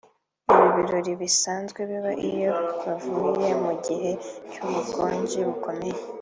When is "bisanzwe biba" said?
1.21-2.11